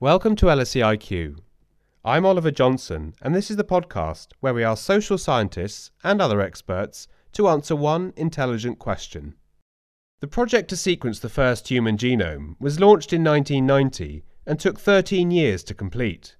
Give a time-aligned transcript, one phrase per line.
[0.00, 1.40] Welcome to LSE IQ.
[2.04, 6.40] I'm Oliver Johnson, and this is the podcast where we ask social scientists and other
[6.40, 9.34] experts to answer one intelligent question.
[10.20, 15.32] The project to sequence the first human genome was launched in 1990 and took 13
[15.32, 16.36] years to complete.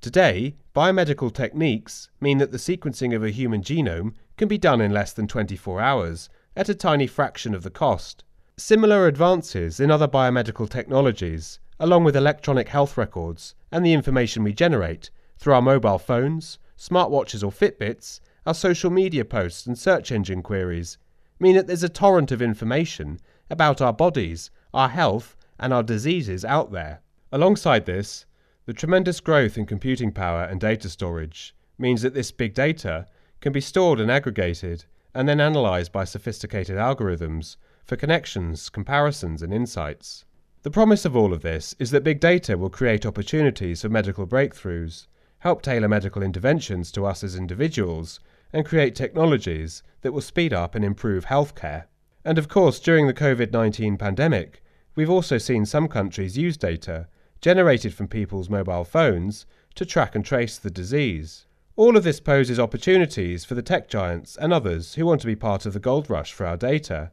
[0.00, 4.90] Today, biomedical techniques mean that the sequencing of a human genome can be done in
[4.90, 8.24] less than 24 hours at a tiny fraction of the cost.
[8.56, 14.52] Similar advances in other biomedical technologies along with electronic health records and the information we
[14.52, 20.42] generate through our mobile phones, smartwatches or Fitbits, our social media posts and search engine
[20.42, 20.98] queries,
[21.38, 23.18] mean that there's a torrent of information
[23.50, 27.00] about our bodies, our health, and our diseases out there.
[27.32, 28.26] Alongside this,
[28.66, 33.06] the tremendous growth in computing power and data storage means that this big data
[33.40, 39.52] can be stored and aggregated and then analysed by sophisticated algorithms for connections, comparisons, and
[39.54, 40.25] insights.
[40.66, 44.26] The promise of all of this is that big data will create opportunities for medical
[44.26, 45.06] breakthroughs,
[45.38, 48.18] help tailor medical interventions to us as individuals,
[48.52, 51.84] and create technologies that will speed up and improve healthcare.
[52.24, 54.60] And of course, during the COVID 19 pandemic,
[54.96, 57.06] we've also seen some countries use data
[57.40, 61.46] generated from people's mobile phones to track and trace the disease.
[61.76, 65.36] All of this poses opportunities for the tech giants and others who want to be
[65.36, 67.12] part of the gold rush for our data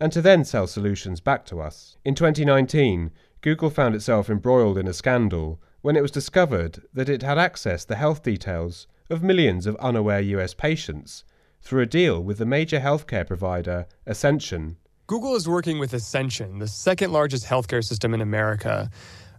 [0.00, 1.96] and to then sell solutions back to us.
[2.04, 3.10] In 2019,
[3.42, 7.86] Google found itself embroiled in a scandal when it was discovered that it had accessed
[7.86, 11.24] the health details of millions of unaware US patients
[11.62, 14.76] through a deal with the major healthcare provider Ascension.
[15.06, 18.90] Google is working with Ascension, the second largest healthcare system in America.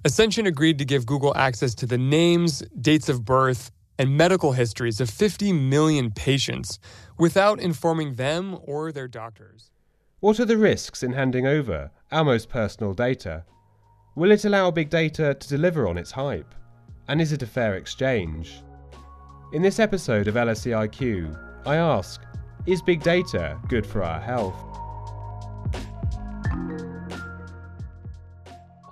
[0.03, 4.99] Ascension agreed to give Google access to the names, dates of birth, and medical histories
[4.99, 6.79] of 50 million patients
[7.17, 9.71] without informing them or their doctors.
[10.21, 13.43] What are the risks in handing over our most personal data?
[14.13, 16.53] Will it allow big data to deliver on its hype?
[17.07, 18.61] And is it a fair exchange?
[19.51, 22.21] In this episode of LSE IQ, I ask
[22.67, 24.53] Is big data good for our health?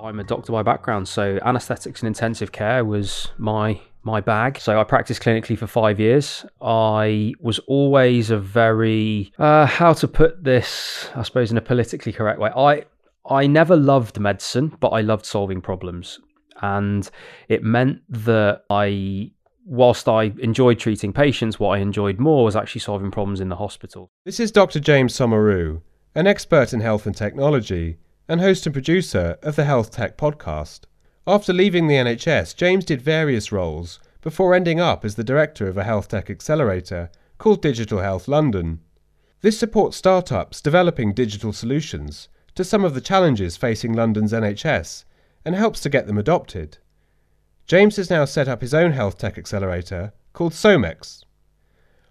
[0.01, 4.59] I'm a doctor by background, so anaesthetics and intensive care was my my bag.
[4.59, 6.45] So I practiced clinically for five years.
[6.61, 12.13] I was always a very uh, how to put this, I suppose, in a politically
[12.13, 12.51] correct way.
[12.55, 12.85] I
[13.29, 16.19] I never loved medicine, but I loved solving problems,
[16.61, 17.09] and
[17.47, 19.31] it meant that I.
[19.65, 23.55] Whilst I enjoyed treating patients, what I enjoyed more was actually solving problems in the
[23.55, 24.09] hospital.
[24.25, 24.79] This is Dr.
[24.79, 25.81] James Somauroo,
[26.15, 30.85] an expert in health and technology, and host and producer of the Health Tech podcast.
[31.29, 35.77] After leaving the NHS, James did various roles before ending up as the director of
[35.77, 38.79] a health tech accelerator called Digital Health London.
[39.41, 45.03] This supports startups developing digital solutions to some of the challenges facing London's NHS
[45.45, 46.79] and helps to get them adopted.
[47.67, 51.25] James has now set up his own health tech accelerator called SOMEX.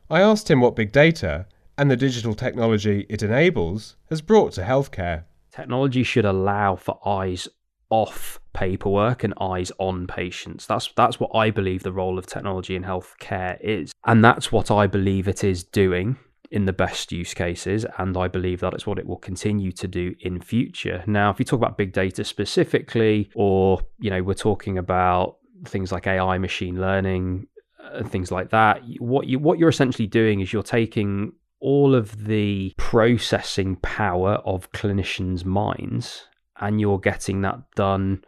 [0.09, 1.47] I asked him what big data
[1.77, 5.25] and the digital technology it enables has brought to healthcare.
[5.51, 7.49] Technology should allow for eyes
[7.91, 10.67] off paperwork and eyes on patients.
[10.67, 13.93] That's that's what I believe the role of technology in healthcare is.
[14.07, 16.17] And that's what I believe it is doing
[16.51, 19.87] in the best use cases and I believe that it's what it will continue to
[19.87, 21.05] do in future.
[21.07, 25.93] Now, if you talk about big data specifically or, you know, we're talking about things
[25.93, 27.47] like AI machine learning
[27.93, 32.27] and things like that, what you what you're essentially doing is you're taking all of
[32.27, 36.29] the processing power of clinicians' minds
[36.61, 38.25] and you're getting that done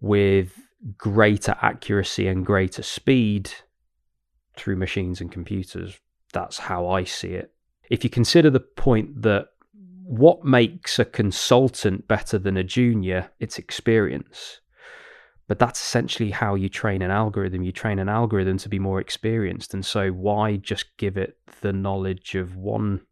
[0.00, 0.58] with
[0.98, 3.50] greater accuracy and greater speed
[4.56, 5.98] through machines and computers.
[6.32, 7.52] That's how I see it.
[7.90, 9.48] If you consider the point that
[10.04, 14.60] what makes a consultant better than a junior, it's experience.
[15.46, 17.62] But that's essentially how you train an algorithm.
[17.62, 19.74] You train an algorithm to be more experienced.
[19.74, 23.02] And so, why just give it the knowledge of one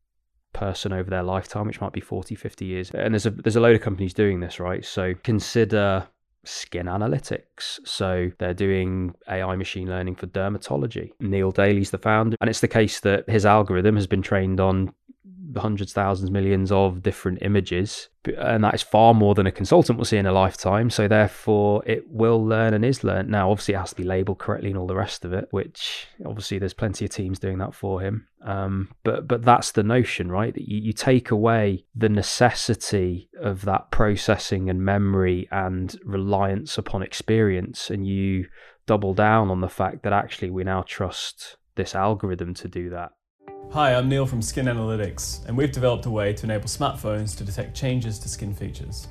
[0.53, 2.91] person over their lifetime, which might be 40, 50 years.
[2.91, 4.85] And there's a there's a load of companies doing this, right?
[4.85, 6.09] So consider
[6.45, 7.79] skin analytics.
[7.85, 11.11] So they're doing AI machine learning for dermatology.
[11.21, 14.93] Neil Daly's the founder, and it's the case that his algorithm has been trained on
[15.57, 18.09] hundreds, thousands, millions of different images.
[18.39, 20.91] And that is far more than a consultant will see in a lifetime.
[20.91, 23.29] So therefore, it will learn and is learned.
[23.29, 26.07] Now, obviously, it has to be labeled correctly and all the rest of it, which
[26.25, 28.27] obviously there's plenty of teams doing that for him.
[28.45, 30.55] Um, but but that's the notion, right?
[30.55, 37.03] That you, you take away the necessity of that processing and memory and reliance upon
[37.03, 38.47] experience, and you
[38.87, 43.13] double down on the fact that actually we now trust this algorithm to do that.
[43.73, 47.43] Hi, I'm Neil from Skin Analytics, and we've developed a way to enable smartphones to
[47.43, 49.09] detect changes to skin features.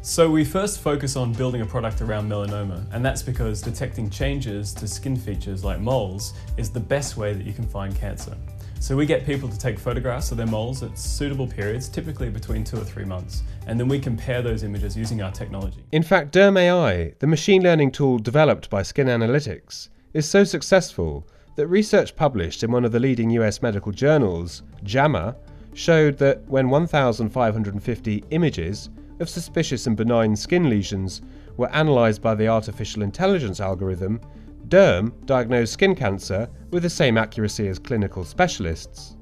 [0.00, 4.72] So we first focus on building a product around melanoma, and that's because detecting changes
[4.74, 8.36] to skin features like moles is the best way that you can find cancer.
[8.78, 12.62] So we get people to take photographs of their moles at suitable periods, typically between
[12.62, 15.82] two or three months, and then we compare those images using our technology.
[15.90, 21.26] In fact, Derm AI, the machine learning tool developed by Skin Analytics, is so successful
[21.56, 25.36] that research published in one of the leading US medical journals, JAMA,
[25.74, 31.22] showed that when 1,550 images of suspicious and benign skin lesions
[31.56, 34.20] were analysed by the artificial intelligence algorithm,
[34.68, 39.16] Derm diagnosed skin cancer with the same accuracy as clinical specialists.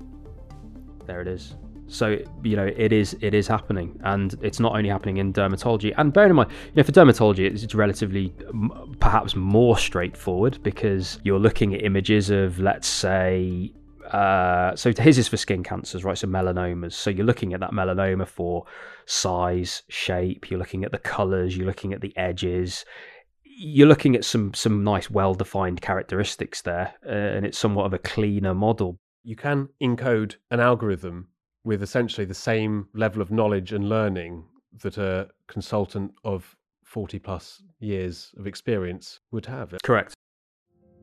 [1.07, 1.55] There it is.
[1.95, 5.95] So you know it is it is happening, and it's not only happening in dermatology.
[5.97, 8.35] And bearing in mind, you know, for dermatology, it's relatively
[8.99, 13.73] perhaps more straightforward because you're looking at images of, let's say,
[14.11, 16.19] uh, so his is for skin cancers, right?
[16.19, 16.95] So melanomas.
[16.95, 18.65] So you're looking at that melanoma for
[19.07, 20.51] size, shape.
[20.51, 21.57] You're looking at the colors.
[21.57, 22.85] You're looking at the edges.
[23.45, 27.99] You're looking at some some nice, well-defined characteristics there, uh, and it's somewhat of a
[27.99, 28.99] cleaner model.
[29.23, 31.29] You can encode an algorithm
[31.65, 34.45] with essentially the same level of knowledge and learning
[34.83, 39.75] that a consultant of 40 plus years of experience would have.
[39.83, 40.15] Correct.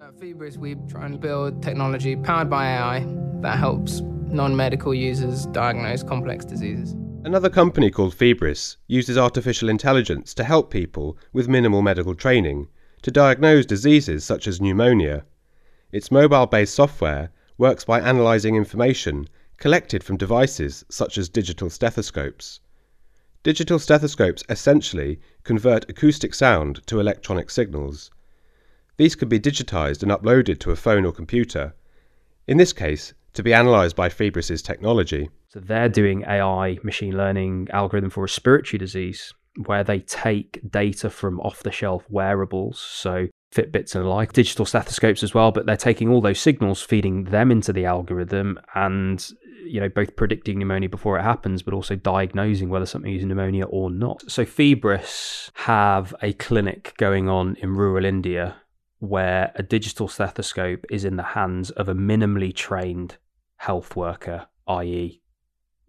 [0.02, 3.06] At Feebris, we try and build technology powered by AI
[3.42, 6.96] that helps non medical users diagnose complex diseases.
[7.24, 12.68] Another company called Feebris uses artificial intelligence to help people with minimal medical training
[13.04, 15.24] to diagnose diseases such as pneumonia.
[15.92, 19.28] Its mobile based software works by analysing information
[19.62, 22.60] collected from devices such as digital stethoscopes.
[23.44, 28.10] Digital stethoscopes essentially convert acoustic sound to electronic signals.
[28.98, 31.76] These can be digitized and uploaded to a phone or computer,
[32.48, 35.30] in this case, to be analyzed by Feebris's technology.
[35.50, 39.32] So they're doing AI machine learning algorithm for respiratory disease
[39.68, 44.66] where they take data from off the shelf wearables, so Fitbits and the like, digital
[44.66, 49.34] stethoscopes as well, but they're taking all those signals, feeding them into the algorithm and
[49.64, 53.66] you know, both predicting pneumonia before it happens, but also diagnosing whether something is pneumonia
[53.66, 54.24] or not.
[54.30, 58.56] So Feebris have a clinic going on in rural India
[59.00, 63.18] where a digital stethoscope is in the hands of a minimally trained
[63.58, 65.21] health worker, i.e.,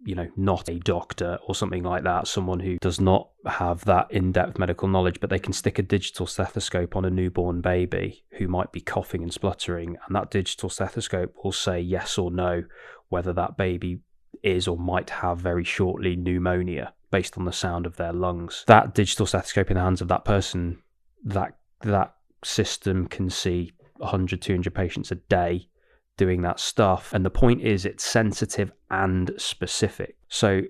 [0.05, 4.11] you know, not a doctor or something like that, someone who does not have that
[4.11, 8.23] in depth medical knowledge, but they can stick a digital stethoscope on a newborn baby
[8.37, 12.63] who might be coughing and spluttering, and that digital stethoscope will say yes or no
[13.09, 13.99] whether that baby
[14.41, 18.63] is or might have very shortly pneumonia based on the sound of their lungs.
[18.67, 20.81] That digital stethoscope in the hands of that person,
[21.23, 25.69] that that system can see 100, 200 patients a day
[26.17, 27.13] doing that stuff.
[27.13, 30.15] And the point is, it's sensitive and specific.
[30.29, 30.61] So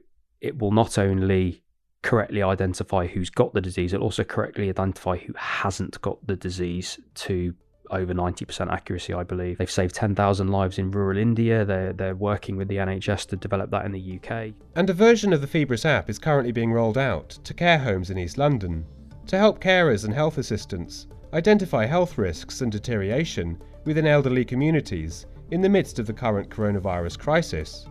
[0.41, 1.63] it will not only
[2.01, 6.99] correctly identify who's got the disease, it'll also correctly identify who hasn't got the disease
[7.15, 7.53] to
[7.89, 9.57] over 90% accuracy, I believe.
[9.57, 11.63] They've saved 10,000 lives in rural India.
[11.63, 14.53] They're, they're working with the NHS to develop that in the UK.
[14.75, 18.09] And a version of the Feebris app is currently being rolled out to care homes
[18.09, 18.85] in East London
[19.27, 25.61] to help carers and health assistants identify health risks and deterioration within elderly communities in
[25.61, 27.85] the midst of the current coronavirus crisis.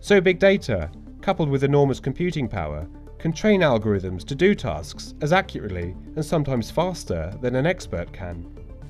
[0.00, 0.90] So, big data,
[1.20, 2.88] coupled with enormous computing power,
[3.18, 8.46] can train algorithms to do tasks as accurately and sometimes faster than an expert can.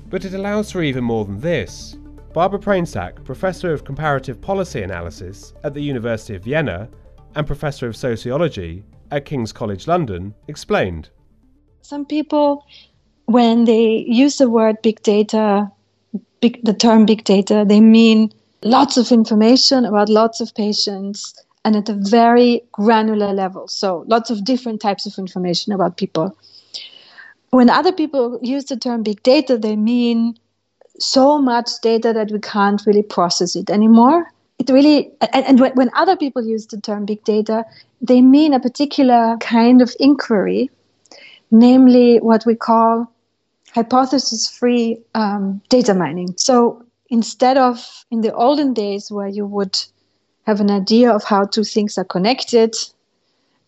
[0.09, 1.97] But it allows for even more than this.
[2.33, 6.87] Barbara Prainsack, Professor of Comparative Policy Analysis at the University of Vienna
[7.35, 11.09] and Professor of Sociology at King's College London, explained.
[11.81, 12.65] Some people,
[13.25, 15.69] when they use the word big data,
[16.45, 18.31] big, the term big data, they mean
[18.63, 21.33] lots of information about lots of patients
[21.63, 23.67] and at a very granular level.
[23.67, 26.37] So, lots of different types of information about people.
[27.49, 30.37] When other people use the term big data, they mean
[30.99, 34.31] so much data that we can't really process it anymore.
[34.59, 37.65] It really, and, and when other people use the term big data,
[38.01, 40.69] they mean a particular kind of inquiry,
[41.49, 43.11] namely what we call
[43.75, 46.33] hypothesis free um, data mining.
[46.37, 49.77] So instead of in the olden days where you would
[50.47, 52.73] have an idea of how two things are connected,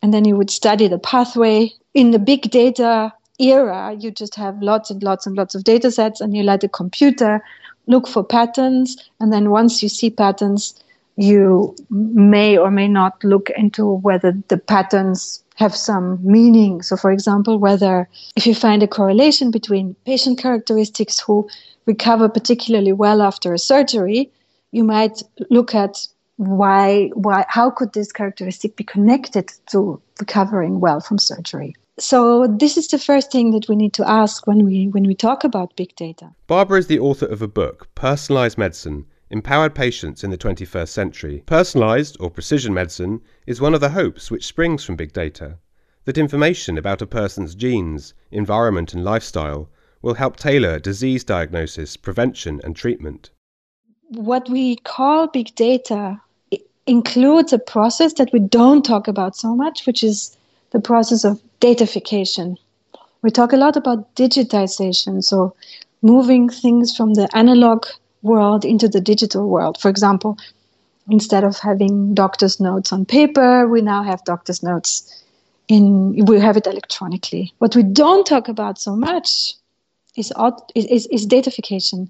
[0.01, 1.69] and then you would study the pathway.
[1.93, 5.91] In the big data era, you just have lots and lots and lots of data
[5.91, 7.43] sets, and you let the computer
[7.87, 8.95] look for patterns.
[9.19, 10.81] And then once you see patterns,
[11.17, 16.81] you may or may not look into whether the patterns have some meaning.
[16.81, 21.49] So, for example, whether if you find a correlation between patient characteristics who
[21.85, 24.31] recover particularly well after a surgery,
[24.71, 30.99] you might look at why why how could this characteristic be connected to recovering well
[30.99, 34.87] from surgery so this is the first thing that we need to ask when we
[34.89, 39.03] when we talk about big data barbara is the author of a book personalized medicine
[39.29, 44.31] empowered patients in the 21st century personalized or precision medicine is one of the hopes
[44.31, 45.57] which springs from big data
[46.05, 49.69] that information about a person's genes environment and lifestyle
[50.01, 53.31] will help tailor disease diagnosis prevention and treatment
[54.09, 56.19] what we call big data
[56.87, 60.35] includes a process that we don't talk about so much, which is
[60.71, 62.55] the process of datafication.
[63.21, 65.53] We talk a lot about digitization, so
[66.01, 67.85] moving things from the analog
[68.27, 69.79] world into the digital world.
[69.81, 70.37] For example,
[71.09, 75.23] instead of having doctor's notes on paper, we now have doctor's notes
[75.67, 77.53] in we have it electronically.
[77.59, 79.53] What we don't talk about so much
[80.15, 80.31] is,
[80.75, 82.09] is, is datafication.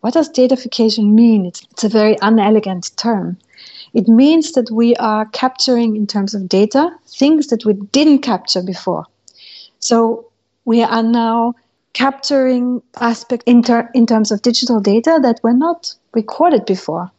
[0.00, 1.46] What does datafication mean?
[1.46, 3.36] It's, it's a very unelegant term.
[3.94, 8.62] It means that we are capturing, in terms of data, things that we didn't capture
[8.62, 9.06] before.
[9.80, 10.30] So
[10.64, 11.54] we are now
[11.92, 17.10] capturing aspects in, ter- in terms of digital data that were not recorded before.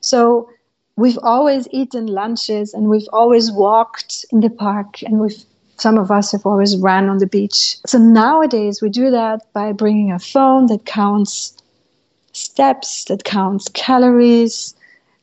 [0.00, 0.48] So
[0.96, 5.44] we've always eaten lunches and we've always walked in the park and we've
[5.78, 7.76] some of us have always ran on the beach.
[7.86, 11.56] So nowadays we do that by bringing a phone that counts
[12.32, 14.74] steps, that counts calories,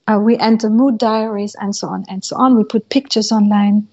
[0.08, 2.58] uh, we enter mood diaries and so on and so on.
[2.58, 3.88] We put pictures online.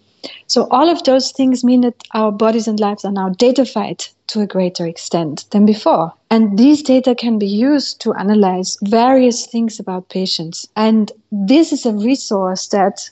[0.47, 4.41] So all of those things mean that our bodies and lives are now datafied to
[4.41, 6.13] a greater extent than before.
[6.31, 10.67] And these data can be used to analyze various things about patients.
[10.77, 13.09] And this is a resource that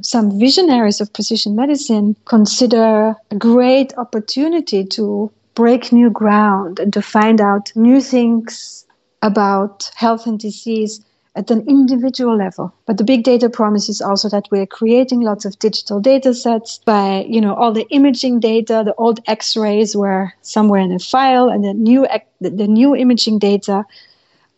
[0.00, 7.02] some visionaries of precision medicine consider a great opportunity to break new ground and to
[7.02, 8.86] find out new things
[9.20, 12.74] about health and disease at an individual level.
[12.86, 17.24] But the big data promises also that we're creating lots of digital data sets by,
[17.26, 21.64] you know, all the imaging data, the old x-rays were somewhere in a file and
[21.64, 22.06] the new,
[22.40, 23.84] the new imaging data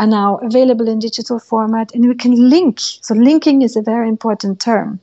[0.00, 2.80] are now available in digital format and we can link.
[2.80, 4.98] So linking is a very important term.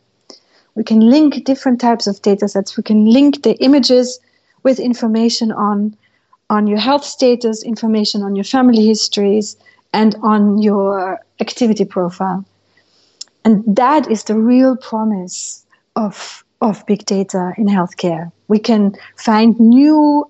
[0.75, 2.75] We can link different types of data sets.
[2.75, 4.19] We can link the images
[4.63, 5.95] with information on,
[6.49, 9.55] on your health status, information on your family histories,
[9.93, 12.45] and on your activity profile.
[13.43, 18.31] And that is the real promise of, of big data in healthcare.
[18.47, 20.29] We can find new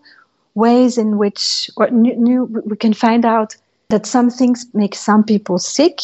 [0.56, 3.56] ways in which, or new, new, we can find out
[3.90, 6.00] that some things make some people sick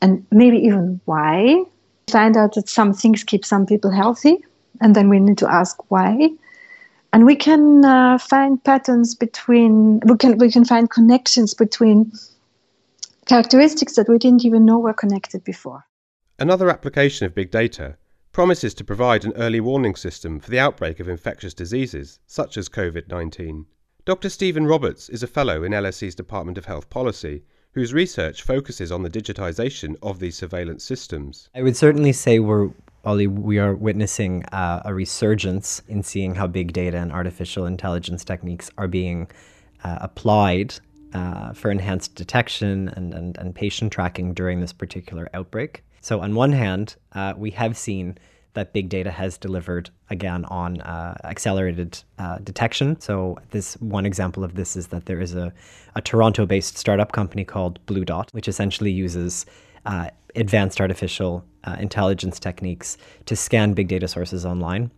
[0.00, 1.62] and maybe even why.
[2.10, 4.38] Find out that some things keep some people healthy,
[4.80, 6.30] and then we need to ask why.
[7.12, 12.10] And we can uh, find patterns between, we can, we can find connections between
[13.30, 15.86] characteristics that we didn't even know were connected before.
[16.40, 17.96] Another application of big data
[18.32, 22.68] promises to provide an early warning system for the outbreak of infectious diseases, such as
[22.68, 23.66] COVID 19.
[24.04, 24.28] Dr.
[24.28, 29.04] Stephen Roberts is a fellow in LSE's Department of Health Policy, whose research focuses on
[29.04, 31.48] the digitisation of these surveillance systems.
[31.54, 32.70] I would certainly say we're
[33.04, 38.24] Ollie, we are witnessing uh, a resurgence in seeing how big data and artificial intelligence
[38.24, 39.30] techniques are being
[39.84, 40.74] uh, applied
[41.14, 45.84] uh, for enhanced detection and, and, and patient tracking during this particular outbreak.
[46.00, 48.16] So, on one hand, uh, we have seen
[48.54, 53.00] that big data has delivered again on uh, accelerated uh, detection.
[53.00, 55.52] So, this one example of this is that there is a,
[55.94, 59.46] a Toronto based startup company called BlueDot, which essentially uses
[59.86, 64.90] uh, advanced artificial uh, intelligence techniques to scan big data sources online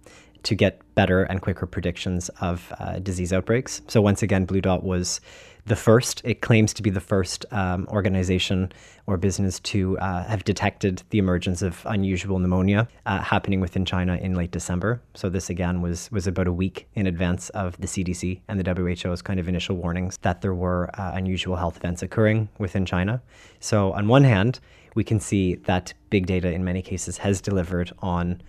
[0.45, 3.83] to get better and quicker predictions of uh, disease outbreaks.
[3.89, 5.21] So, once again, BlueDot was
[5.67, 6.21] the first.
[6.25, 8.73] It claims to be the first um, organization
[9.07, 14.17] or business to uh, have detected the emergence of unusual pneumonia uh, happening within China
[14.17, 15.01] in late December.
[15.15, 18.75] So this again was was about a week in advance of the CDC and the
[18.75, 23.23] WHO's kind of initial warnings that there were uh, unusual health events occurring within China.
[23.61, 24.61] So on one hand,
[24.95, 28.43] we can see that big data in many cases has delivered on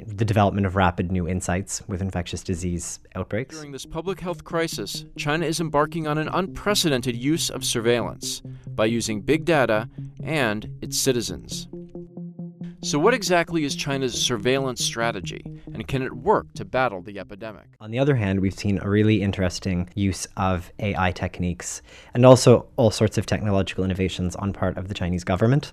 [0.00, 3.56] the development of rapid new insights with infectious disease outbreaks.
[3.56, 8.86] During this public health crisis, China is embarking on an unprecedented use of surveillance by
[8.86, 9.88] using big data
[10.22, 11.68] and its citizens.
[12.84, 17.64] So, what exactly is China's surveillance strategy, and can it work to battle the epidemic?
[17.80, 21.80] On the other hand, we've seen a really interesting use of AI techniques
[22.12, 25.72] and also all sorts of technological innovations on part of the Chinese government,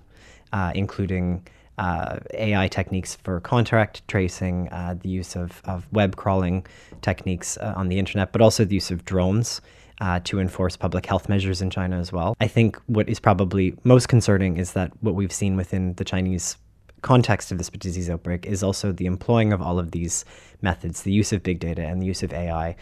[0.54, 1.46] uh, including
[1.82, 6.64] uh, AI techniques for contact tracing, uh, the use of, of web crawling
[7.02, 9.62] techniques uh, on the internet, but also the use of drones
[10.00, 12.36] uh, to enforce public health measures in China as well.
[12.40, 16.56] I think what is probably most concerning is that what we've seen within the Chinese
[17.02, 20.24] context of this disease outbreak is also the employing of all of these
[20.62, 22.76] methods, the use of big data and the use of AI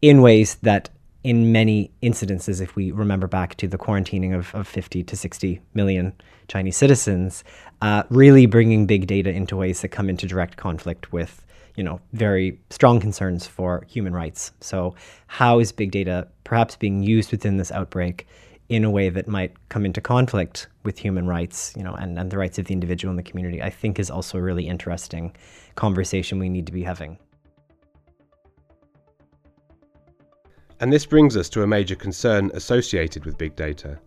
[0.00, 0.88] in ways that
[1.24, 5.60] in many incidences, if we remember back to the quarantining of, of 50 to 60
[5.74, 6.12] million
[6.48, 7.44] Chinese citizens,
[7.80, 11.44] uh, really bringing big data into ways that come into direct conflict with
[11.76, 14.52] you know, very strong concerns for human rights.
[14.60, 14.94] So,
[15.26, 18.26] how is big data perhaps being used within this outbreak
[18.68, 22.30] in a way that might come into conflict with human rights, you know, and, and
[22.30, 25.34] the rights of the individual and the community, I think is also a really interesting
[25.74, 27.18] conversation we need to be having.
[30.82, 34.00] And this brings us to a major concern associated with big data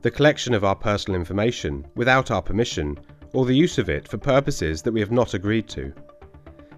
[0.00, 2.98] the collection of our personal information without our permission,
[3.34, 5.92] or the use of it for purposes that we have not agreed to.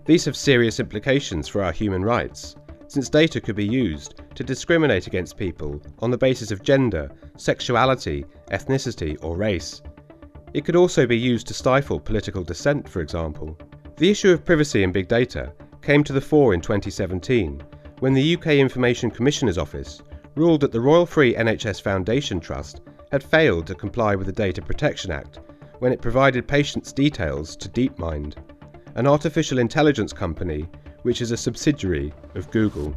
[0.06, 2.56] These have serious implications for our human rights,
[2.88, 8.26] since data could be used to discriminate against people on the basis of gender, sexuality,
[8.50, 9.80] ethnicity, or race.
[10.52, 13.56] It could also be used to stifle political dissent, for example.
[13.96, 17.62] The issue of privacy in big data came to the fore in 2017
[18.00, 20.02] when the UK Information Commissioner's Office
[20.34, 22.80] ruled that the Royal Free NHS Foundation Trust
[23.12, 25.40] had failed to comply with the Data Protection Act
[25.78, 28.34] when it provided patients' details to DeepMind
[28.96, 30.68] an artificial intelligence company
[31.02, 32.94] which is a subsidiary of Google.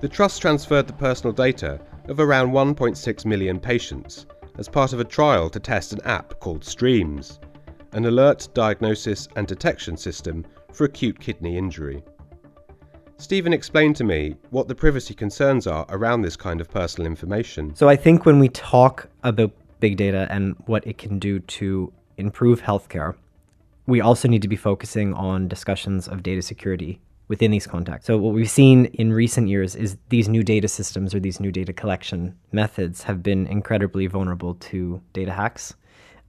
[0.00, 4.26] The trust transferred the personal data of around 1.6 million patients
[4.58, 7.40] as part of a trial to test an app called Streams,
[7.92, 12.02] an alert diagnosis and detection system for acute kidney injury.
[13.24, 17.74] Stephen explained to me what the privacy concerns are around this kind of personal information.
[17.74, 19.50] So I think when we talk about
[19.80, 23.14] big data and what it can do to improve healthcare,
[23.86, 28.06] we also need to be focusing on discussions of data security within these contexts.
[28.08, 31.50] So, what we've seen in recent years is these new data systems or these new
[31.50, 35.72] data collection methods have been incredibly vulnerable to data hacks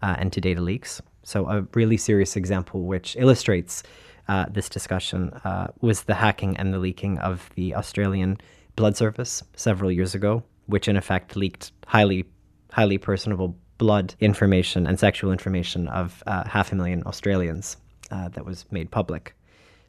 [0.02, 1.02] uh, and to data leaks.
[1.24, 3.84] So, a really serious example which illustrates
[4.28, 8.38] uh, this discussion uh, was the hacking and the leaking of the Australian
[8.76, 12.26] blood service several years ago, which in effect leaked highly,
[12.72, 17.78] highly personable blood information and sexual information of uh, half a million Australians
[18.12, 19.36] uh, that was made public.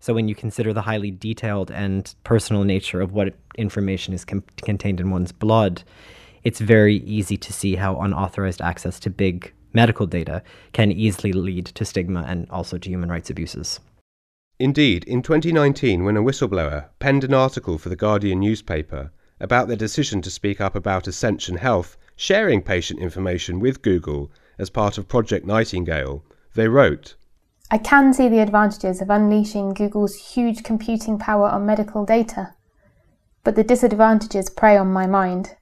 [0.00, 4.44] So, when you consider the highly detailed and personal nature of what information is com-
[4.58, 5.82] contained in one's blood,
[6.44, 11.66] it's very easy to see how unauthorized access to big medical data can easily lead
[11.66, 13.80] to stigma and also to human rights abuses.
[14.58, 19.76] Indeed, in 2019, when a whistleblower penned an article for the Guardian newspaper about their
[19.76, 25.08] decision to speak up about Ascension Health sharing patient information with Google as part of
[25.08, 27.14] Project Nightingale, they wrote
[27.70, 32.54] I can see the advantages of unleashing Google's huge computing power on medical data,
[33.44, 35.56] but the disadvantages prey on my mind.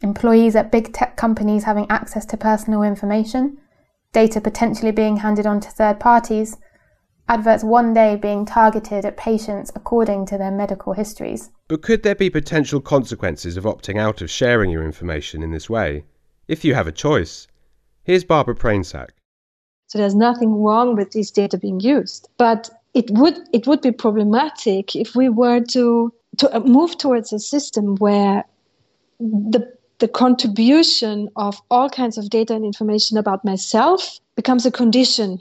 [0.00, 3.58] Employees at big tech companies having access to personal information,
[4.12, 6.56] data potentially being handed on to third parties,
[7.28, 11.50] adverts one day being targeted at patients according to their medical histories.
[11.68, 15.70] But could there be potential consequences of opting out of sharing your information in this
[15.70, 16.04] way?
[16.48, 17.46] If you have a choice.
[18.02, 19.10] Here's Barbara Prainsack.
[19.86, 22.28] So there's nothing wrong with these data being used.
[22.36, 27.32] But it would it would be problematic if we were to to uh, move towards
[27.32, 28.44] a system where
[29.18, 35.38] the the contribution of all kinds of data and information about myself becomes a condition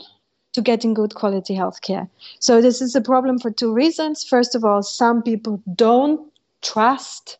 [0.54, 2.08] to getting good quality healthcare.
[2.40, 4.24] So this is a problem for two reasons.
[4.24, 7.38] First of all, some people don't trust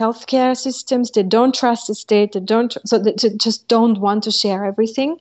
[0.00, 1.10] healthcare systems.
[1.10, 2.32] They don't trust the state.
[2.32, 5.18] They don't, so they just don't want to share everything,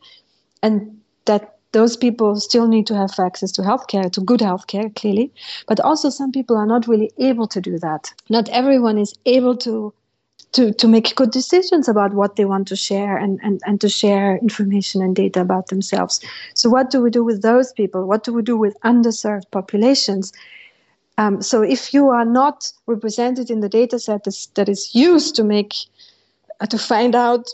[0.64, 5.32] and that those people still need to have access to healthcare, to good healthcare, clearly.
[5.68, 8.12] But also, some people are not really able to do that.
[8.30, 9.94] Not everyone is able to
[10.54, 13.88] to, to make good decisions about what they want to share and, and, and to
[13.88, 16.20] share information and data about themselves.
[16.56, 18.06] So, what do we do with those people?
[18.06, 20.34] What do we do with underserved populations?
[21.18, 25.44] Um, so, if you are not represented in the data set that is used to
[25.44, 25.74] make
[26.60, 27.50] uh, to find out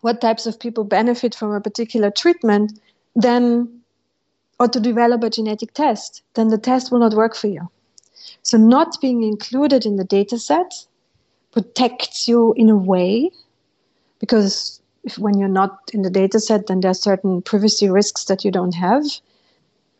[0.00, 2.80] what types of people benefit from a particular treatment,
[3.14, 3.80] then
[4.58, 7.68] or to develop a genetic test, then the test will not work for you.
[8.42, 10.84] So, not being included in the data set
[11.52, 13.30] protects you in a way
[14.18, 18.24] because if, when you're not in the data set then there are certain privacy risks
[18.24, 19.04] that you don't have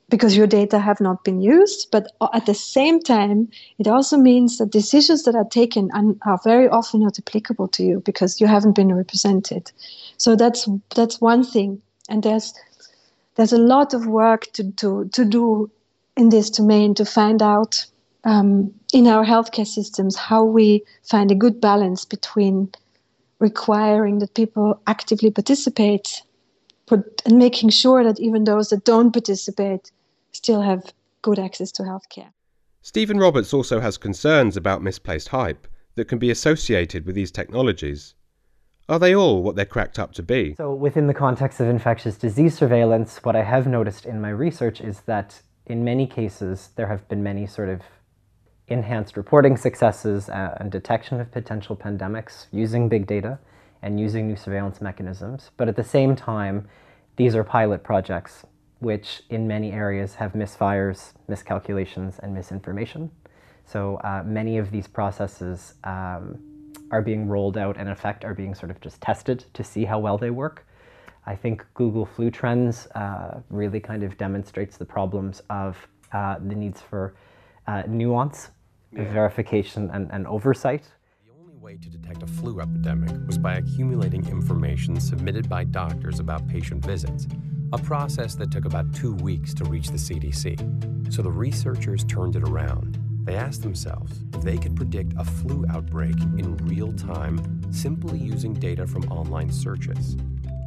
[0.09, 1.89] because your data have not been used.
[1.91, 5.91] But at the same time it also means that decisions that are taken
[6.23, 9.73] are very often not applicable to you because you haven't been represented.
[10.19, 11.81] So that's that's one thing.
[12.11, 12.53] And there's
[13.37, 15.71] there's a lot of work to, to, to do
[16.17, 17.87] in this domain to find out
[18.25, 22.71] um, in our healthcare systems how we find a good balance between
[23.39, 26.23] requiring that people actively participate
[26.91, 29.91] and making sure that even those that don't participate
[30.33, 32.31] still have good access to healthcare.
[32.83, 38.15] Stephen Roberts also has concerns about misplaced hype that can be associated with these technologies.
[38.89, 40.55] Are they all what they're cracked up to be?
[40.57, 44.81] So, within the context of infectious disease surveillance, what I have noticed in my research
[44.81, 47.83] is that in many cases there have been many sort of
[48.73, 53.39] enhanced reporting successes uh, and detection of potential pandemics using big data
[53.83, 55.51] and using new surveillance mechanisms.
[55.57, 56.69] But at the same time,
[57.17, 58.45] these are pilot projects,
[58.79, 63.11] which in many areas have misfires, miscalculations, and misinformation.
[63.65, 66.39] So uh, many of these processes um,
[66.91, 69.85] are being rolled out and in effect are being sort of just tested to see
[69.85, 70.67] how well they work.
[71.27, 75.77] I think Google Flu Trends uh, really kind of demonstrates the problems of
[76.13, 77.15] uh, the needs for
[77.67, 78.51] uh, nuance,
[78.93, 79.13] yeah.
[79.13, 80.85] verification, and, and oversight.
[81.27, 86.21] The only way to detect a flu epidemic was by accumulating information submitted by doctors
[86.21, 87.27] about patient visits,
[87.73, 91.13] a process that took about two weeks to reach the CDC.
[91.13, 92.99] So the researchers turned it around.
[93.25, 98.53] They asked themselves if they could predict a flu outbreak in real time simply using
[98.53, 100.17] data from online searches.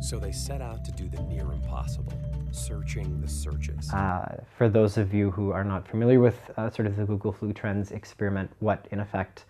[0.05, 2.13] So they set out to do the near impossible
[2.51, 3.91] searching the searches.
[3.91, 7.31] Uh, for those of you who are not familiar with uh, sort of the Google
[7.31, 9.45] Flu Trends experiment, what in effect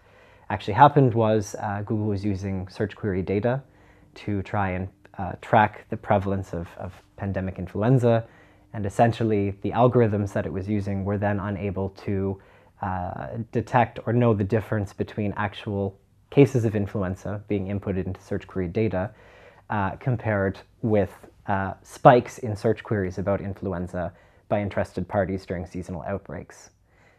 [0.50, 3.64] actually happened was uh, Google was using search query data
[4.14, 4.88] to try and
[5.18, 8.26] uh, track the prevalence of, of pandemic influenza.
[8.72, 12.42] And essentially, the algorithms that it was using were then unable to
[12.82, 18.48] uh, detect or know the difference between actual cases of influenza being inputted into search
[18.48, 19.12] query data
[19.70, 21.12] uh, compared with
[21.48, 24.14] uh, spikes in search queries about influenza
[24.50, 26.70] by interested parties during seasonal outbreaks.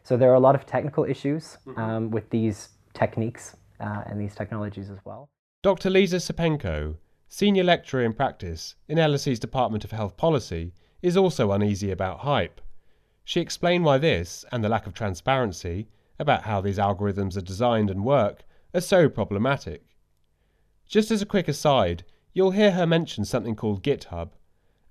[0.03, 1.81] So there are a lot of technical issues mm-hmm.
[1.81, 5.29] um, with these techniques uh, and these technologies as well.
[5.63, 5.91] Dr.
[5.91, 6.97] Lisa Sepenko,
[7.29, 12.61] senior lecturer in practice in LSE's Department of Health Policy, is also uneasy about hype.
[13.25, 17.91] She explained why this, and the lack of transparency about how these algorithms are designed
[17.91, 19.85] and work, are so problematic.
[20.87, 22.05] Just as a quick aside,
[22.37, 24.29] you'll hear her mention something called GitHub.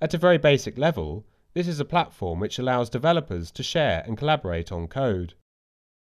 [0.01, 4.17] At a very basic level, this is a platform which allows developers to share and
[4.17, 5.35] collaborate on code.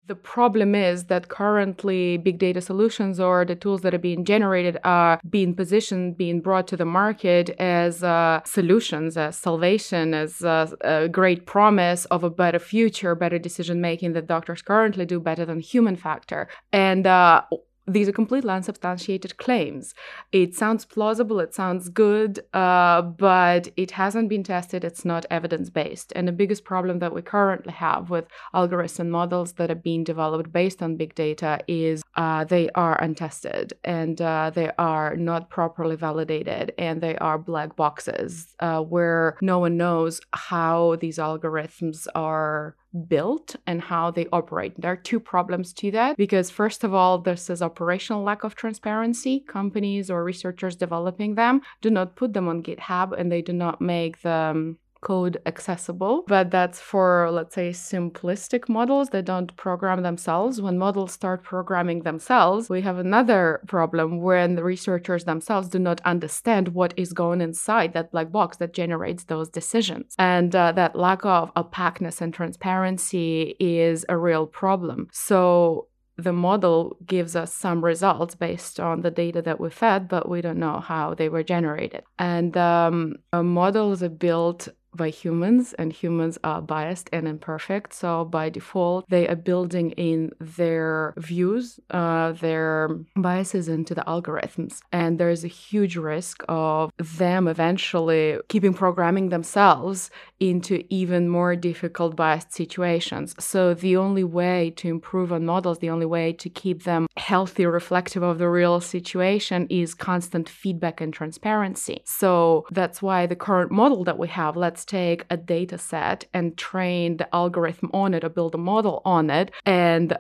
[0.05, 4.77] The problem is that currently big data solutions or the tools that are being generated
[4.83, 10.67] are being positioned, being brought to the market as uh, solutions, as salvation, as uh,
[10.81, 15.43] a great promise of a better future, better decision making that doctors currently do better
[15.43, 16.47] than human factor.
[16.71, 17.41] And uh,
[17.87, 19.93] these are completely unsubstantiated claims.
[20.31, 25.69] It sounds plausible, it sounds good, uh, but it hasn't been tested, it's not evidence
[25.69, 26.11] based.
[26.15, 30.03] And the biggest problem that we currently have with algorithms and models that are being
[30.03, 35.49] developed based on big data is uh, they are untested and uh, they are not
[35.49, 42.07] properly validated and they are black boxes uh, where no one knows how these algorithms
[42.15, 44.73] are built and how they operate.
[44.77, 48.55] There are two problems to that because, first of all, this is operational lack of
[48.55, 49.41] transparency.
[49.41, 53.81] Companies or researchers developing them do not put them on GitHub and they do not
[53.81, 60.01] make them um, code accessible, but that's for, let's say, simplistic models that don't program
[60.01, 60.59] themselves.
[60.59, 66.01] When models start programming themselves, we have another problem when the researchers themselves do not
[66.13, 70.15] understand what is going inside that black box that generates those decisions.
[70.17, 75.07] And uh, that lack of opaqueness and transparency is a real problem.
[75.11, 75.87] So,
[76.17, 80.41] the model gives us some results based on the data that we fed, but we
[80.41, 82.03] don't know how they were generated.
[82.17, 87.93] And um, models are built by humans, and humans are biased and imperfect.
[87.93, 94.81] So by default, they are building in their views, uh, their biases into the algorithms,
[94.91, 101.55] and there is a huge risk of them eventually keeping programming themselves into even more
[101.55, 103.35] difficult biased situations.
[103.39, 107.65] So the only way to improve on models, the only way to keep them healthy,
[107.65, 112.01] reflective of the real situation, is constant feedback and transparency.
[112.05, 116.57] So that's why the current model that we have, let's take a data set and
[116.57, 120.17] train the algorithm on it or build a model on it and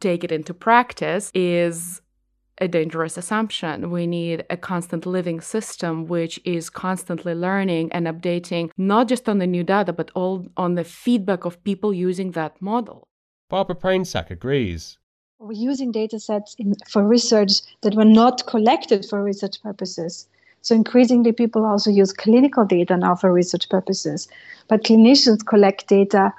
[0.00, 2.00] take it into practice is
[2.58, 3.90] a dangerous assumption.
[3.90, 9.38] We need a constant living system which is constantly learning and updating not just on
[9.38, 13.08] the new data but all on the feedback of people using that model.
[13.48, 14.98] Barbara Prainsack agrees.
[15.38, 20.26] We're using data sets in, for research that were not collected for research purposes.
[20.62, 24.28] So increasingly, people also use clinical data now for research purposes.
[24.66, 26.32] But clinicians collect data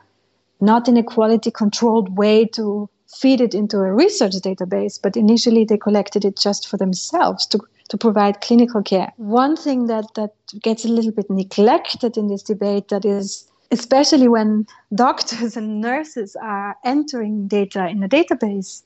[0.59, 5.65] not in a quality controlled way to feed it into a research database, but initially
[5.65, 9.11] they collected it just for themselves to, to provide clinical care.
[9.17, 14.27] One thing that, that gets a little bit neglected in this debate that is especially
[14.27, 18.83] when doctors and nurses are entering data in a database,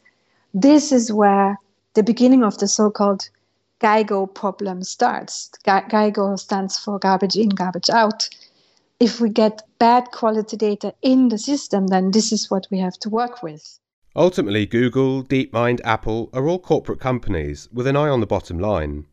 [0.53, 1.57] this is where
[1.93, 3.29] the beginning of the so-called
[3.81, 5.49] GIGO problem starts.
[5.65, 8.29] GIGO stands for garbage in, garbage out.
[8.99, 12.97] If we get bad quality data in the system, then this is what we have
[12.99, 13.79] to work with.
[14.15, 19.05] Ultimately, Google, DeepMind, Apple are all corporate companies with an eye on the bottom line.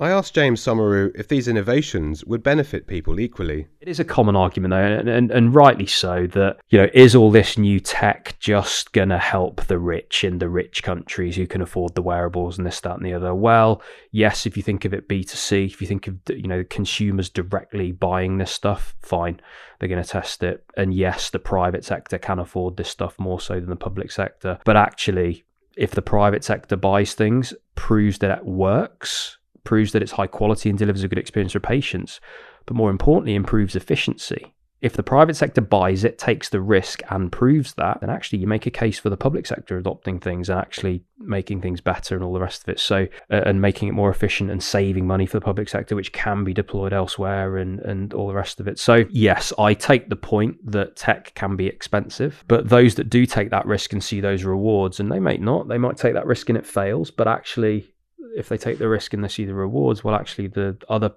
[0.00, 3.68] I asked James Somauroo if these innovations would benefit people equally.
[3.80, 7.14] It is a common argument, though, and, and, and rightly so, that, you know, is
[7.14, 11.46] all this new tech just going to help the rich in the rich countries who
[11.46, 13.34] can afford the wearables and this, that, and the other?
[13.34, 17.28] Well, yes, if you think of it B2C, if you think of, you know, consumers
[17.28, 19.40] directly buying this stuff, fine,
[19.78, 20.64] they're going to test it.
[20.76, 24.58] And yes, the private sector can afford this stuff more so than the public sector.
[24.64, 25.44] But actually,
[25.76, 30.68] if the private sector buys things, proves that it works, proves that it's high quality
[30.68, 32.20] and delivers a good experience for patients,
[32.66, 34.54] but more importantly, improves efficiency.
[34.82, 38.48] If the private sector buys it, takes the risk, and proves that, then actually you
[38.48, 42.24] make a case for the public sector adopting things and actually making things better and
[42.24, 42.80] all the rest of it.
[42.80, 46.12] So, uh, and making it more efficient and saving money for the public sector, which
[46.12, 48.76] can be deployed elsewhere and, and all the rest of it.
[48.76, 53.24] So, yes, I take the point that tech can be expensive, but those that do
[53.24, 56.26] take that risk and see those rewards, and they may not, they might take that
[56.26, 57.91] risk and it fails, but actually
[58.36, 61.12] if they take the risk and they see the rewards, well, actually, the other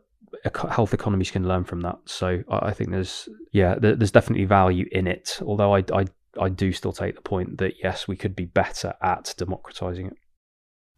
[0.70, 1.98] health economies can learn from that.
[2.06, 5.40] So I think there's yeah, there's definitely value in it.
[5.42, 6.06] Although I I
[6.40, 10.18] I do still take the point that yes, we could be better at democratizing it.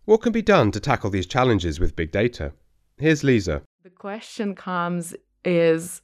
[0.06, 2.54] What can be done to tackle these challenges with big data?
[2.98, 3.62] Here's Lisa.
[3.84, 6.02] The question comes is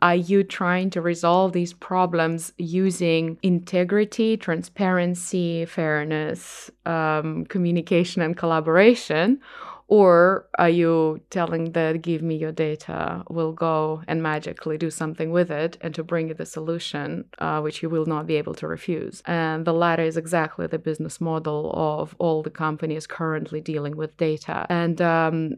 [0.00, 9.40] are you trying to resolve these problems using integrity, transparency, fairness, um, communication, and collaboration?
[9.88, 15.30] Or are you telling that give me your data, we'll go and magically do something
[15.30, 18.54] with it and to bring you the solution, uh, which you will not be able
[18.56, 19.22] to refuse?
[19.24, 24.14] And the latter is exactly the business model of all the companies currently dealing with
[24.18, 24.66] data.
[24.68, 25.54] And um,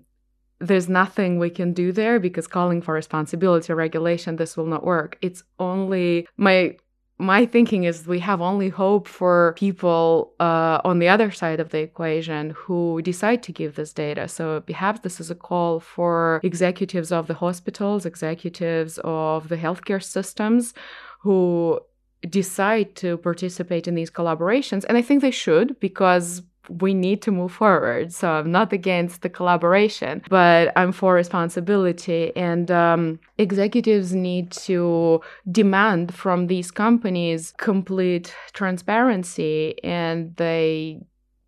[0.60, 5.18] there's nothing we can do there because calling for responsibility regulation this will not work
[5.22, 6.76] it's only my
[7.20, 11.68] my thinking is we have only hope for people uh, on the other side of
[11.68, 14.26] the equation who decide to give this data.
[14.26, 20.02] So perhaps this is a call for executives of the hospitals, executives of the healthcare
[20.02, 20.72] systems
[21.20, 21.80] who
[22.28, 24.84] decide to participate in these collaborations.
[24.88, 26.42] And I think they should because
[26.78, 28.12] we need to move forward.
[28.12, 32.34] So I'm not against the collaboration, but I'm for responsibility.
[32.36, 41.00] And um, executives need to demand from these companies complete transparency, and they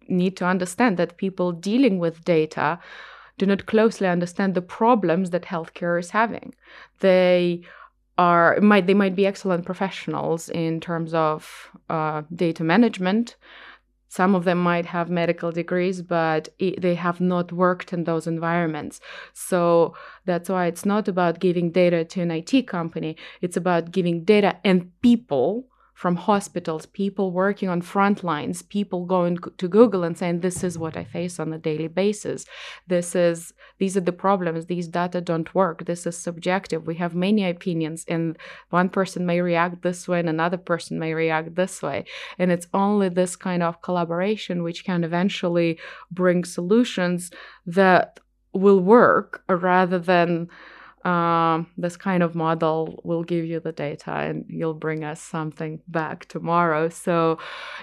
[0.09, 2.79] need to understand that people dealing with data
[3.39, 6.55] do not closely understand the problems that healthcare is having.
[7.01, 7.63] They
[8.19, 13.37] are might they might be excellent professionals in terms of uh, data management
[14.13, 18.27] some of them might have medical degrees, but it, they have not worked in those
[18.27, 19.01] environments.
[19.33, 19.95] So
[20.27, 24.59] that's why it's not about giving data to an IT company, it's about giving data
[24.65, 25.65] and people
[26.03, 30.77] from hospitals, people working on front lines, people going to Google and saying, This is
[30.77, 32.45] what I face on a daily basis.
[32.89, 34.67] This is these are the problems.
[34.67, 35.85] These data don't work.
[35.85, 36.89] This is subjective.
[36.89, 38.37] We have many opinions, and
[38.71, 42.05] one person may react this way and another person may react this way.
[42.37, 45.79] And it's only this kind of collaboration which can eventually
[46.11, 47.31] bring solutions
[47.65, 48.19] that
[48.53, 50.49] will work rather than
[51.05, 55.81] um, this kind of model will give you the data and you'll bring us something
[55.89, 56.89] back tomorrow.
[56.89, 57.39] So,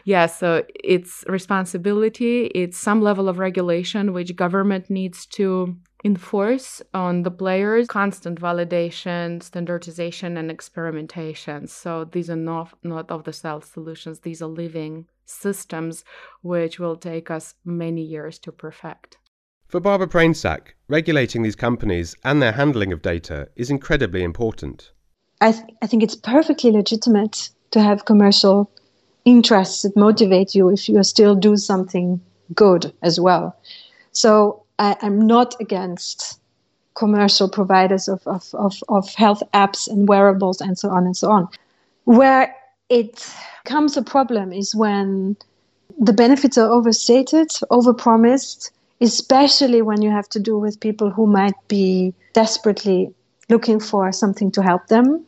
[0.06, 7.24] yeah, so it's responsibility, it's some level of regulation which government needs to enforce on
[7.24, 7.88] the players.
[7.88, 11.68] Constant validation standardization and experimentation.
[11.68, 14.20] So these are not not of the self solutions.
[14.20, 16.04] These are living systems
[16.42, 19.18] which will take us many years to perfect
[19.70, 24.92] for Barbara Prainsack, regulating these companies and their handling of data is incredibly important.
[25.42, 28.70] I, th- I think it's perfectly legitimate to have commercial
[29.26, 32.20] interests that motivate you if you still do something
[32.56, 33.56] good as well.
[34.12, 36.40] So I, am not against
[36.96, 41.30] commercial providers of, of, of, of health apps and wearables and so on and so
[41.30, 41.48] on.
[42.06, 42.56] Where
[42.90, 43.32] it
[43.66, 45.38] comes a problem is when
[46.00, 51.56] the benefits are overstated, overpromised, especially when you have to do with people who might
[51.68, 53.14] be desperately
[53.50, 55.26] looking for something to help them.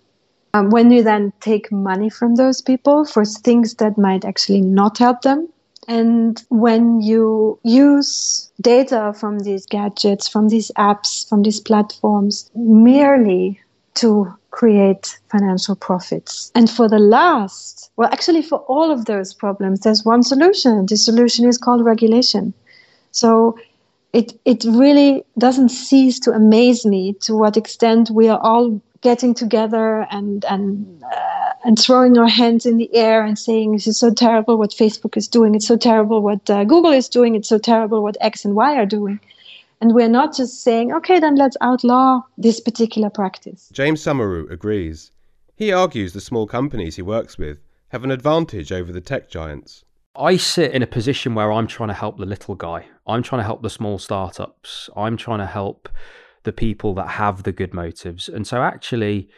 [0.54, 4.98] Um, when you then take money from those people for things that might actually not
[4.98, 5.48] help them,
[5.88, 13.60] and when you use data from these gadgets, from these apps, from these platforms merely
[13.96, 16.52] to create financial profits.
[16.56, 20.86] And for the last, well, actually, for all of those problems, there's one solution.
[20.86, 22.54] The solution is called regulation.
[23.12, 23.58] So
[24.14, 29.34] it, it really doesn't cease to amaze me to what extent we are all getting
[29.34, 34.00] together and, and, uh, and throwing our hands in the air and saying, this is
[34.00, 35.56] so terrible what Facebook is doing.
[35.56, 37.36] It's so terrible what uh, Google is doing.
[37.36, 39.20] It's so terrible what X and Y are doing.
[39.80, 43.70] And we're not just saying, okay, then let's outlaw this particular practice.
[43.74, 45.12] James Somauroo agrees.
[45.56, 47.58] He argues the small companies he works with
[47.90, 49.84] have an advantage over the tech giants.
[50.16, 52.86] I sit in a position where I'm trying to help the little guy.
[53.08, 54.90] I'm trying to help the small startups.
[54.96, 55.90] I'm trying to help
[56.44, 58.30] the people that have the good motives.
[58.30, 59.30] And so, actually,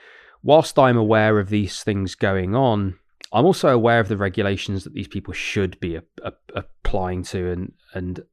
[0.41, 2.97] whilst I'm aware of these things going on,
[3.31, 7.51] I'm also aware of the regulations that these people should be a, a, applying to,
[7.51, 8.23] and and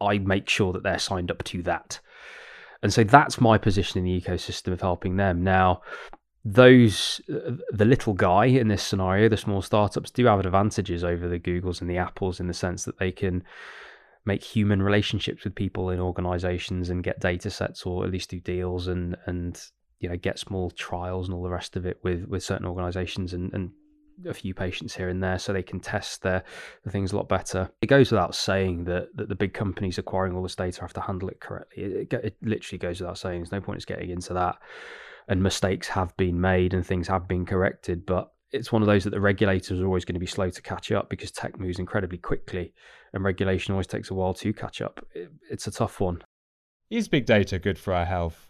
[0.00, 2.00] I make sure that they're signed up to that.
[2.82, 5.42] And so that's my position in the ecosystem of helping them.
[5.42, 5.82] Now,
[6.44, 11.40] those the little guy in this scenario, the small startups do have advantages over the
[11.40, 13.42] Googles and the Apples in the sense that they can
[14.26, 18.40] make human relationships with people in organizations and get data sets or at least do
[18.40, 19.62] deals and and
[20.00, 23.32] you know get small trials and all the rest of it with with certain organizations
[23.32, 23.70] and and
[24.26, 26.42] a few patients here and there so they can test their
[26.84, 27.70] the things a lot better.
[27.82, 31.00] It goes without saying that, that the big companies acquiring all this data have to
[31.00, 31.84] handle it correctly.
[31.84, 33.40] It, it, it literally goes without saying.
[33.40, 34.56] There's no point in getting into that.
[35.28, 39.04] And mistakes have been made and things have been corrected, but it's one of those
[39.04, 41.78] that the regulators are always going to be slow to catch up because tech moves
[41.78, 42.72] incredibly quickly
[43.16, 45.04] and regulation always takes a while to catch up.
[45.14, 46.22] It, it's a tough one.
[46.90, 48.48] Is big data good for our health?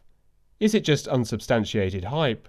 [0.61, 2.49] Is it just unsubstantiated hype?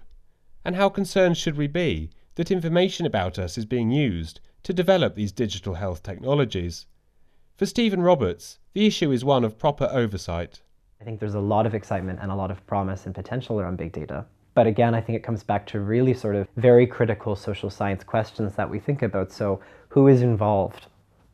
[0.64, 5.14] And how concerned should we be that information about us is being used to develop
[5.14, 6.86] these digital health technologies.
[7.56, 10.62] For Stephen Roberts, the issue is one of proper oversight.
[11.00, 13.78] I think there's a lot of excitement and a lot of promise and potential around
[13.78, 14.24] big data.
[14.54, 18.04] But again, I think it comes back to really sort of very critical social science
[18.04, 19.32] questions that we think about.
[19.32, 20.86] So, who is involved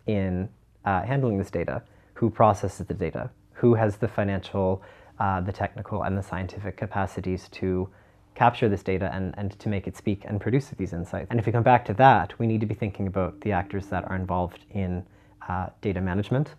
[0.07, 0.49] in
[0.85, 1.83] uh, handling this data?
[2.15, 3.31] Who processes the data?
[3.53, 4.83] Who has the financial,
[5.19, 7.89] uh, the technical, and the scientific capacities to
[8.35, 11.29] capture this data and, and to make it speak and produce these insights.
[11.31, 13.87] And if we come back to that, we need to be thinking about the actors
[13.87, 15.05] that are involved in
[15.49, 16.55] uh, data management,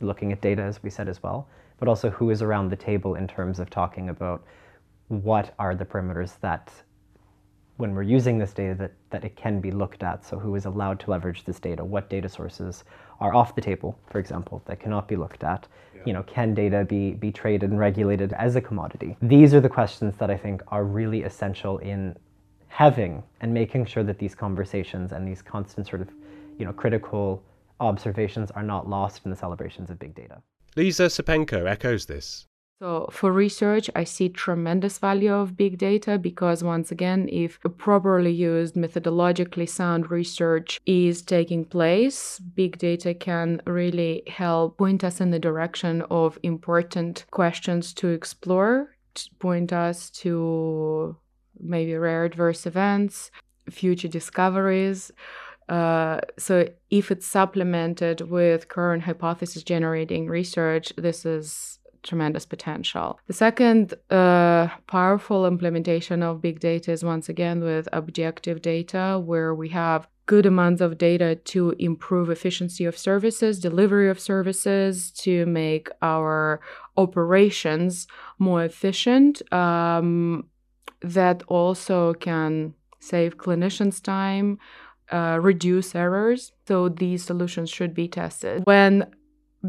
[0.00, 3.16] looking at data, as we said as well, but also who is around the table
[3.16, 4.44] in terms of talking about
[5.08, 6.70] what are the perimeters that
[7.78, 10.24] when we're using this data that, that it can be looked at.
[10.24, 11.84] So who is allowed to leverage this data?
[11.84, 12.84] What data sources
[13.20, 15.66] are off the table, for example, that cannot be looked at?
[15.94, 16.02] Yeah.
[16.06, 19.16] You know, can data be, be traded and regulated as a commodity?
[19.22, 22.16] These are the questions that I think are really essential in
[22.68, 26.10] having and making sure that these conversations and these constant sort of,
[26.58, 27.42] you know, critical
[27.80, 30.42] observations are not lost in the celebrations of big data.
[30.76, 32.47] Lisa Sepenko echoes this.
[32.80, 38.30] So, for research, I see tremendous value of big data because, once again, if properly
[38.30, 45.32] used, methodologically sound research is taking place, big data can really help point us in
[45.32, 51.16] the direction of important questions to explore, to point us to
[51.58, 53.32] maybe rare adverse events,
[53.68, 55.10] future discoveries.
[55.68, 63.18] Uh, so, if it's supplemented with current hypothesis generating research, this is tremendous potential.
[63.26, 69.54] The second uh, powerful implementation of big data is once again with objective data, where
[69.54, 75.46] we have good amounts of data to improve efficiency of services, delivery of services, to
[75.46, 76.60] make our
[76.96, 78.06] operations
[78.38, 79.40] more efficient.
[79.52, 80.44] Um,
[81.00, 84.58] that also can save clinicians time.
[85.10, 86.52] Uh, reduce errors.
[86.66, 88.66] So these solutions should be tested.
[88.66, 89.06] When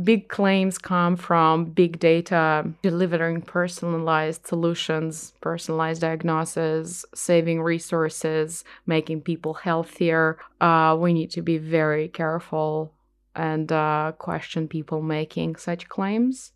[0.04, 9.56] big claims come from big data delivering personalized solutions, personalized diagnosis, saving resources, making people
[9.56, 10.38] healthier.
[10.62, 12.94] Uh, we need to be very careful
[13.36, 16.52] and uh, question people making such claims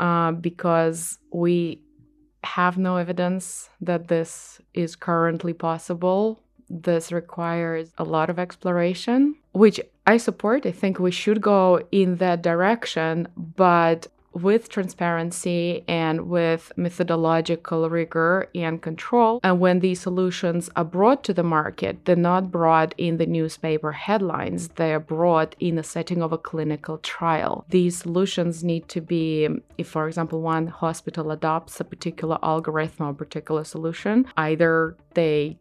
[0.00, 1.80] uh, because we
[2.44, 6.40] have no evidence that this is currently possible.
[6.68, 10.66] This requires a lot of exploration, which I support.
[10.66, 14.08] I think we should go in that direction, but
[14.42, 19.40] with transparency and with methodological rigor and control.
[19.42, 23.92] And when these solutions are brought to the market, they're not brought in the newspaper
[23.92, 27.64] headlines, they are brought in the setting of a clinical trial.
[27.70, 29.48] These solutions need to be,
[29.78, 35.58] if, for example, one hospital adopts a particular algorithm or particular solution, either they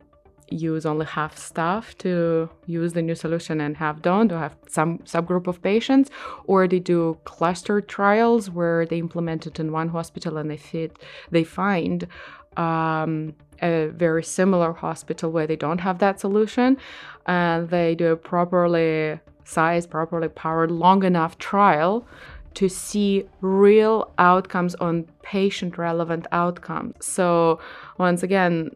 [0.50, 5.00] use only half staff to use the new solution and half don't, or have some
[5.00, 6.10] subgroup of patients,
[6.46, 10.98] or they do cluster trials where they implement it in one hospital and they fit,
[11.32, 12.08] they find
[12.58, 16.78] um, a very similar hospital where they don't have that solution,
[17.26, 22.06] and they do a properly sized, properly powered, long enough trial
[22.56, 27.06] to see real outcomes on patient relevant outcomes.
[27.06, 27.60] So,
[27.98, 28.76] once again,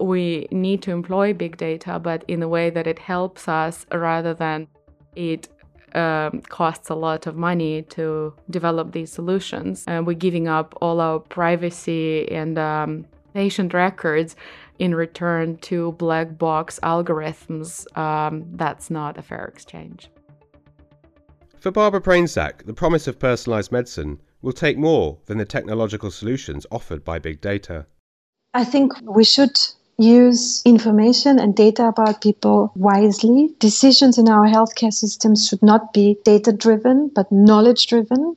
[0.00, 4.34] we need to employ big data, but in a way that it helps us rather
[4.34, 4.68] than
[5.16, 5.48] it
[5.94, 9.84] um, costs a lot of money to develop these solutions.
[9.86, 14.36] And we're giving up all our privacy and um, patient records
[14.78, 17.86] in return to black box algorithms.
[17.96, 20.10] Um, that's not a fair exchange.
[21.58, 26.66] For Barbara Prainsack, the promise of personalised medicine will take more than the technological solutions
[26.70, 27.86] offered by big data.
[28.54, 29.58] I think we should
[29.98, 33.50] use information and data about people wisely.
[33.58, 38.36] Decisions in our healthcare systems should not be data driven, but knowledge driven.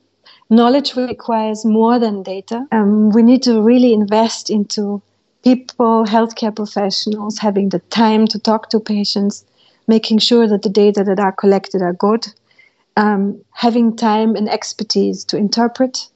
[0.50, 2.66] Knowledge requires more than data.
[2.72, 5.00] Um, we need to really invest into
[5.44, 9.44] people, healthcare professionals, having the time to talk to patients,
[9.86, 12.26] making sure that the data that are collected are good,
[12.96, 16.08] um, having time and expertise to interpret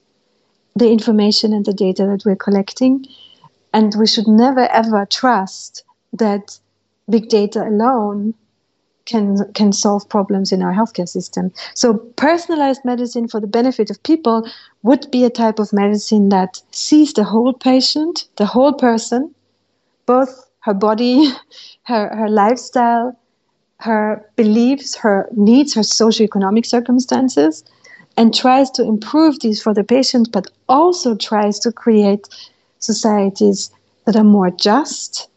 [0.75, 3.07] the information and the data that we're collecting
[3.77, 6.59] and we should never ever trust that
[7.11, 8.33] big data alone
[9.05, 11.53] can can solve problems in our healthcare system.
[11.75, 11.95] So
[12.27, 14.49] personalized medicine for the benefit of people
[14.83, 19.35] would be a type of medicine that sees the whole patient, the whole person,
[20.07, 21.31] both her body,
[21.83, 23.17] her, her lifestyle,
[23.81, 27.63] her beliefs, her needs, her socioeconomic circumstances,
[28.17, 32.27] and tries to improve these for the patient, but also tries to create
[32.87, 33.71] societies
[34.05, 35.29] that are more just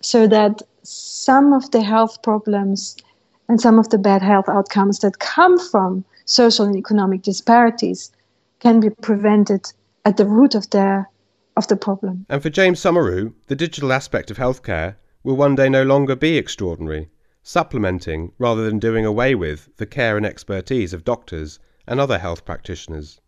[0.00, 2.96] so that some of the health problems
[3.48, 8.12] and some of the bad health outcomes that come from social and economic disparities
[8.60, 9.72] can be prevented
[10.04, 11.04] at the root of the
[11.56, 12.26] of the problem.
[12.28, 16.36] And for James Somauroo, the digital aspect of healthcare will one day no longer be
[16.36, 17.08] extraordinary,
[17.42, 22.44] supplementing rather than doing away with the care and expertise of doctors and other health
[22.44, 23.20] practitioners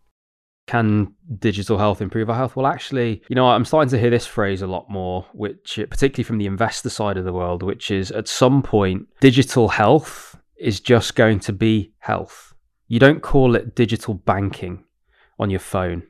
[0.69, 2.55] can digital health improve our health?
[2.55, 5.87] Well, actually, you know, I'm starting to hear this phrase a lot more, which uh,
[5.87, 10.37] particularly from the investor side of the world, which is at some point, digital health
[10.59, 12.53] is just going to be health.
[12.87, 14.83] You don't call it digital banking
[15.39, 16.03] on your phone.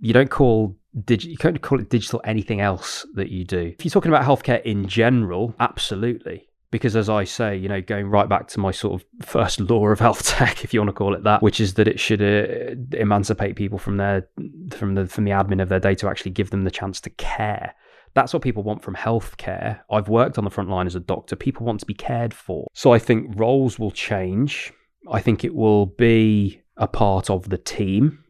[0.00, 3.74] You don't call digi- you can't call it digital anything else that you do.
[3.78, 8.08] If you're talking about healthcare in general, absolutely because as I say, you know, going
[8.08, 10.92] right back to my sort of first law of health tech, if you want to
[10.92, 14.26] call it that, which is that it should uh, emancipate people from their
[14.72, 17.10] from the from the admin of their data, to actually give them the chance to
[17.10, 17.76] care.
[18.14, 19.82] That's what people want from healthcare.
[19.88, 21.36] I've worked on the front line as a doctor.
[21.36, 22.66] People want to be cared for.
[22.74, 24.72] So I think roles will change.
[25.08, 28.23] I think it will be a part of the team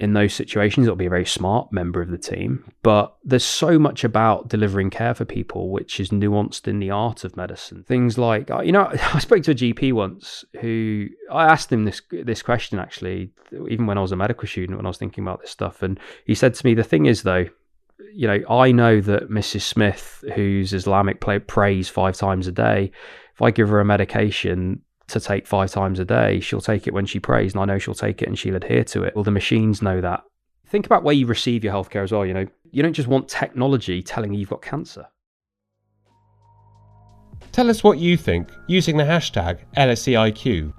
[0.00, 2.64] in those situations, it'll be a very smart member of the team.
[2.82, 7.22] But there's so much about delivering care for people which is nuanced in the art
[7.22, 7.84] of medicine.
[7.84, 11.84] Things like, uh, you know, I spoke to a GP once who I asked him
[11.84, 13.30] this this question actually,
[13.68, 16.00] even when I was a medical student, when I was thinking about this stuff, and
[16.24, 17.46] he said to me, the thing is though.
[18.12, 19.60] You know, I know that Mrs.
[19.60, 22.90] Smith, who's Islamic, prays five times a day.
[23.34, 26.94] If I give her a medication, to take five times a day, she'll take it
[26.94, 29.14] when she prays, and I know she'll take it and she'll adhere to it.
[29.14, 30.24] Well, the machines know that.
[30.66, 32.24] Think about where you receive your healthcare as well.
[32.24, 35.06] You know, you don't just want technology telling you you've got cancer.
[37.52, 40.72] Tell us what you think using the hashtag LSEIQ.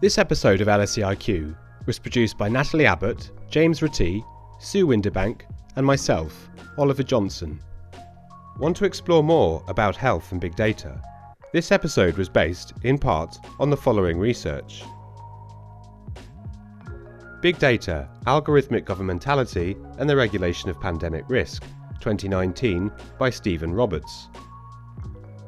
[0.00, 4.22] This episode of LSEIQ was produced by Natalie Abbott, James Rattee,
[4.60, 5.42] Sue Windebank,
[5.74, 7.58] and myself, Oliver Johnson.
[8.60, 11.02] Want to explore more about health and big data?
[11.50, 14.84] This episode was based, in part, on the following research
[17.40, 21.62] Big Data, Algorithmic Governmentality and the Regulation of Pandemic Risk,
[22.00, 24.28] 2019, by Stephen Roberts.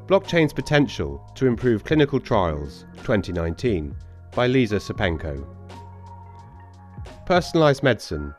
[0.07, 3.95] Blockchain's Potential to Improve Clinical Trials, 2019,
[4.33, 5.45] by Lisa Sepenko.
[7.27, 8.33] Personalised Medicine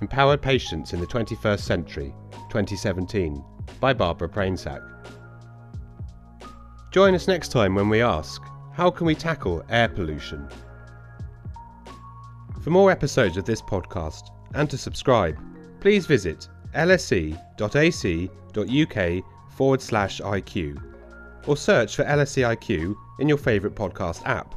[0.00, 2.14] Empowered Patients in the 21st Century,
[2.50, 3.44] 2017,
[3.80, 4.80] by Barbara Prainsack.
[6.90, 10.48] Join us next time when we ask how can we tackle air pollution?
[12.62, 15.38] For more episodes of this podcast and to subscribe,
[15.80, 17.34] please visit lse.ac.uk
[19.50, 20.82] forward slash IQ
[21.46, 24.54] or search for LSEIQ in your favourite podcast app.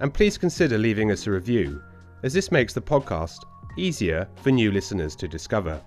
[0.00, 1.80] And please consider leaving us a review,
[2.24, 3.38] as this makes the podcast
[3.78, 5.80] easier for new listeners to discover.